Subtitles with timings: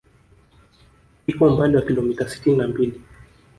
[1.31, 2.95] Iko umbali wa kilomita sitini na mbili